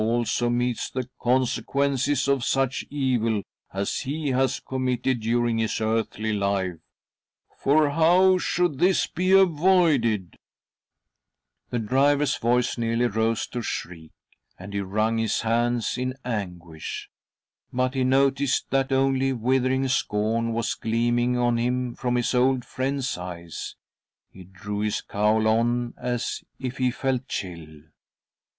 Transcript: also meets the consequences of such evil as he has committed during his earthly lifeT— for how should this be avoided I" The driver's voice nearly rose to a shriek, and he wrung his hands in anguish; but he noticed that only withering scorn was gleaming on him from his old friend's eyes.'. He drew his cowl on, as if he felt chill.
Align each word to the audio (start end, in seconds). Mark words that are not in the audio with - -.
also 0.03 0.49
meets 0.49 0.89
the 0.89 1.07
consequences 1.19 2.27
of 2.27 2.43
such 2.43 2.83
evil 2.89 3.43
as 3.71 3.99
he 3.99 4.29
has 4.31 4.59
committed 4.59 5.19
during 5.19 5.59
his 5.59 5.79
earthly 5.79 6.33
lifeT— 6.33 6.79
for 7.55 7.91
how 7.91 8.35
should 8.39 8.79
this 8.79 9.05
be 9.05 9.31
avoided 9.31 10.29
I" 10.33 10.37
The 11.69 11.77
driver's 11.85 12.35
voice 12.37 12.79
nearly 12.79 13.05
rose 13.05 13.45
to 13.49 13.59
a 13.59 13.61
shriek, 13.61 14.11
and 14.57 14.73
he 14.73 14.81
wrung 14.81 15.19
his 15.19 15.41
hands 15.41 15.99
in 15.99 16.15
anguish; 16.25 17.11
but 17.71 17.93
he 17.93 18.03
noticed 18.03 18.71
that 18.71 18.91
only 18.91 19.33
withering 19.33 19.87
scorn 19.87 20.51
was 20.51 20.73
gleaming 20.73 21.37
on 21.37 21.57
him 21.57 21.93
from 21.93 22.15
his 22.15 22.33
old 22.33 22.65
friend's 22.65 23.19
eyes.'. 23.19 23.75
He 24.33 24.45
drew 24.45 24.79
his 24.79 24.99
cowl 24.99 25.47
on, 25.47 25.93
as 25.95 26.43
if 26.57 26.77
he 26.79 26.89
felt 26.89 27.27
chill. 27.27 27.81